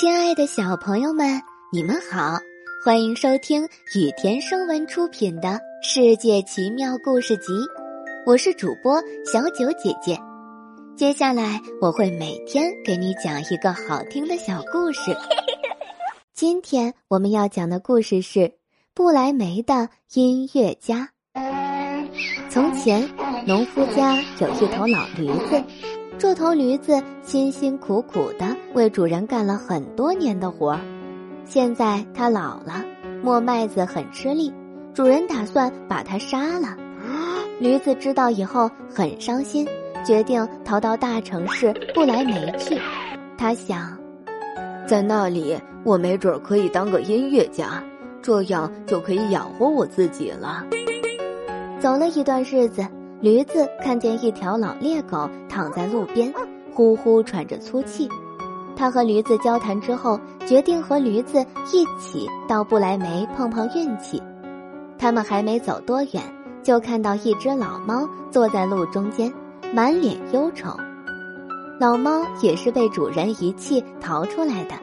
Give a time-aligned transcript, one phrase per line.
[0.00, 2.38] 亲爱的小朋友们，你们好，
[2.84, 3.64] 欢迎收听
[3.96, 5.48] 雨田声文出品的
[5.82, 7.52] 《世界奇妙故事集》，
[8.24, 10.16] 我是主播小九姐姐。
[10.96, 15.16] 接下来我会每天给你讲一个好听的小故事。
[16.32, 18.38] 今天我们要讲的故事是
[18.94, 21.10] 《不来梅的音乐家》。
[22.48, 23.10] 从前，
[23.44, 25.60] 农夫家有一头老驴子。
[26.18, 30.80] 这头驴子辛辛苦苦的为主人干了很多年的活儿，
[31.44, 32.84] 现在它老了，
[33.22, 34.52] 磨麦子很吃力，
[34.92, 36.76] 主人打算把它杀了。
[37.60, 39.64] 驴子知道以后很伤心，
[40.04, 42.76] 决定逃到大城市不来梅去。
[43.36, 43.96] 他想，
[44.88, 47.80] 在那里我没准可以当个音乐家，
[48.20, 50.66] 这样就可以养活我自己了。
[51.78, 52.84] 走了一段日子。
[53.20, 56.32] 驴子看见一条老猎狗躺在路边，
[56.72, 58.08] 呼呼喘着粗气。
[58.76, 64.22] 他和驴子交谈之后，决定和驴子一起到不来梅碰碰运气。
[64.96, 66.22] 他们还没走多远，
[66.62, 69.32] 就看到一只老猫坐在路中间，
[69.74, 70.70] 满脸忧愁。
[71.80, 74.76] 老猫也是被主人遗弃逃出来的。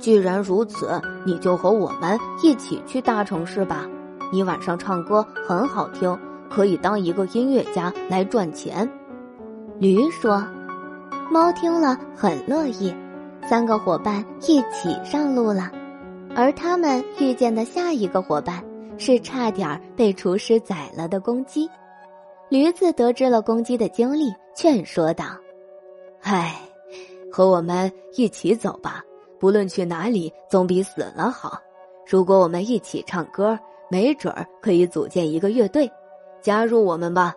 [0.00, 3.86] 既然如此，你就和我们一起去大城市吧。
[4.32, 6.18] 你晚上唱歌很好听。
[6.50, 8.88] 可以当一个音乐家来赚钱，
[9.78, 10.44] 驴说。
[11.30, 12.90] 猫听了很乐意，
[13.46, 15.70] 三个伙伴一起上路了。
[16.34, 18.64] 而他们遇见的下一个伙伴
[18.96, 21.68] 是差点被厨师宰了的公鸡。
[22.48, 25.26] 驴子得知了公鸡的经历，劝说道
[26.24, 26.54] ：“唉，
[27.30, 29.04] 和我们一起走吧，
[29.38, 31.60] 不论去哪里，总比死了好。
[32.06, 33.58] 如果我们一起唱歌，
[33.90, 35.90] 没准儿可以组建一个乐队。”
[36.40, 37.34] 加入我们吧！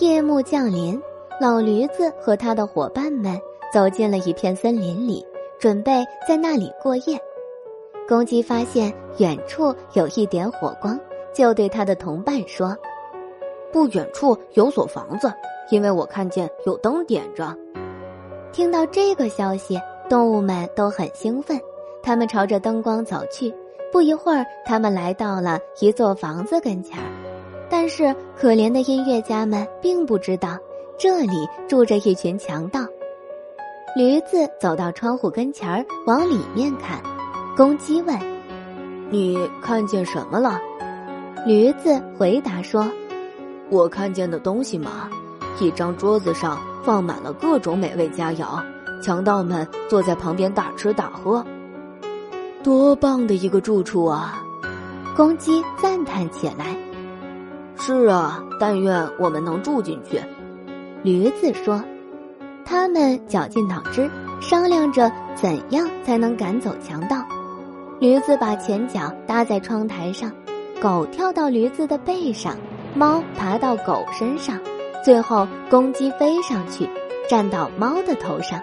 [0.00, 1.00] 夜幕降临，
[1.40, 3.38] 老驴子和他的伙伴们
[3.72, 5.24] 走进了一片森林里，
[5.58, 7.18] 准备在那里过夜。
[8.08, 10.98] 公鸡发现远处有一点火光，
[11.32, 12.76] 就对他的同伴说
[13.72, 15.32] ：“不远处有所房子，
[15.70, 17.56] 因为我看见有灯点着。”
[18.52, 21.60] 听到这个消息，动物们都很兴奋，
[22.02, 23.52] 他们朝着灯光走去。
[23.92, 27.25] 不一会儿，他们来到了一座房子跟前儿。
[27.68, 30.56] 但是可怜的音乐家们并不知道，
[30.98, 32.80] 这里住着一群强盗。
[33.96, 37.00] 驴子走到窗户跟前儿，往里面看。
[37.56, 38.14] 公鸡问
[39.10, 40.60] ：“你看见什么了？”
[41.46, 42.86] 驴子回答说
[43.70, 45.08] ：“我看见的东西嘛，
[45.58, 48.62] 一张桌子上放满了各种美味佳肴，
[49.02, 51.42] 强盗们坐在旁边大吃大喝，
[52.62, 54.42] 多棒的一个住处啊！”
[55.16, 56.76] 公鸡赞叹起来。
[57.78, 60.20] 是啊，但愿我们能住进去。
[61.02, 61.84] 驴子说
[62.64, 64.10] ：“他们绞尽脑汁
[64.40, 67.16] 商量着怎样才能赶走强盗。”
[68.00, 70.32] 驴子把前脚搭在窗台上，
[70.80, 72.56] 狗跳到驴子的背上，
[72.94, 74.58] 猫爬到狗身上，
[75.04, 76.88] 最后公鸡飞上去，
[77.28, 78.60] 站到猫的头上。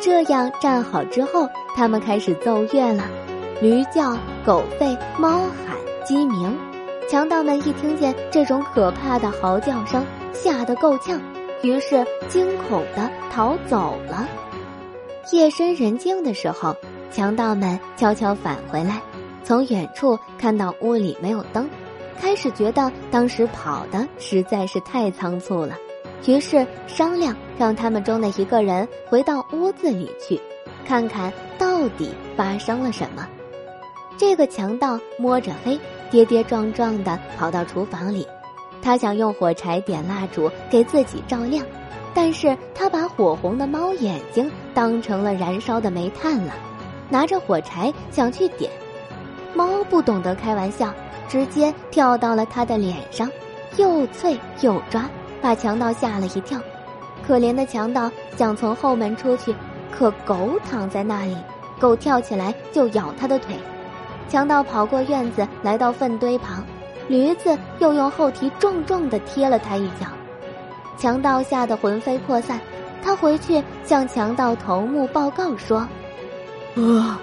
[0.00, 3.04] 这样站好之后，他们开始奏乐了：
[3.60, 6.56] 驴叫，狗吠，猫喊，鸡鸣。
[7.08, 11.20] 强盗们一听见这种可怕的嚎叫声，吓得够呛，
[11.62, 14.26] 于是惊恐的逃走了。
[15.30, 16.74] 夜深人静的时候，
[17.12, 19.00] 强盗们悄悄返回来，
[19.44, 21.70] 从远处看到屋里没有灯，
[22.20, 25.76] 开始觉得当时跑的实在是太仓促了，
[26.26, 30.40] 于是商量让他们中的一个人回到屋子里去，
[30.84, 33.28] 看看到底发生了什么。
[34.18, 35.78] 这个强盗摸着黑。
[36.10, 38.26] 跌跌撞撞地跑到厨房里，
[38.82, 41.64] 他想用火柴点蜡烛给自己照亮，
[42.14, 46.52] 但是他把火红的猫眼睛当成了燃烧的煤炭了。
[47.08, 48.70] 拿着火柴想去点，
[49.54, 50.92] 猫不懂得开玩笑，
[51.28, 53.30] 直接跳到了他的脸上，
[53.76, 55.08] 又脆又抓，
[55.40, 56.60] 把强盗吓了一跳。
[57.26, 59.54] 可怜的强盗想从后门出去，
[59.90, 61.36] 可狗躺在那里，
[61.78, 63.56] 狗跳起来就咬他的腿。
[64.28, 66.64] 强盗跑过院子，来到粪堆旁，
[67.08, 70.06] 驴子又用后蹄重重地踢了他一脚，
[70.98, 72.60] 强盗吓得魂飞魄散。
[73.02, 75.78] 他回去向强盗头目报告说
[76.74, 77.20] ：“啊，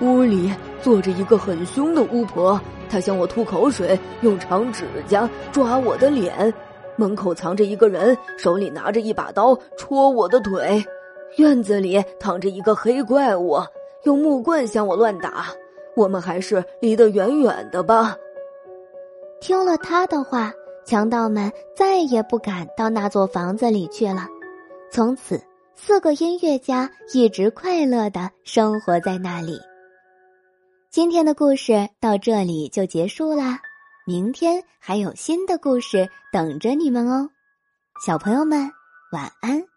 [0.00, 0.50] 屋里
[0.80, 2.58] 坐着一个很凶的巫婆，
[2.88, 6.52] 她向我吐口水，用长指甲抓我的脸。
[6.96, 10.82] 门口藏着一个人，手里拿着一把刀戳我的腿。
[11.36, 13.58] 院子里躺着一个黑怪物，
[14.04, 15.48] 用木棍向我乱打。”
[15.96, 18.16] 我们还是离得远远的吧。
[19.40, 20.52] 听了他的话，
[20.84, 24.28] 强盗们再也不敢到那座房子里去了。
[24.90, 25.42] 从此，
[25.74, 29.58] 四个音乐家一直快乐的生活在那里。
[30.90, 33.60] 今天的故事到这里就结束啦，
[34.06, 37.28] 明天还有新的故事等着你们哦，
[38.06, 38.70] 小朋友们
[39.12, 39.75] 晚安。